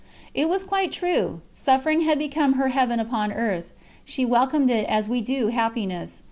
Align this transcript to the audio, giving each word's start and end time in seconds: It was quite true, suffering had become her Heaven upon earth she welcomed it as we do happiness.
It 0.33 0.49
was 0.49 0.63
quite 0.63 0.91
true, 0.91 1.41
suffering 1.51 2.01
had 2.01 2.17
become 2.17 2.53
her 2.53 2.69
Heaven 2.69 2.99
upon 2.99 3.31
earth 3.31 3.67
she 4.03 4.25
welcomed 4.25 4.71
it 4.71 4.87
as 4.87 5.07
we 5.07 5.21
do 5.21 5.49
happiness. 5.49 6.19